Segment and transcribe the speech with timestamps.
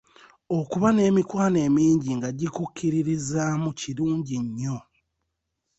[0.59, 4.77] Okuba n'emikwano emingi nga gikukkiririzaamu kirungi nnyo.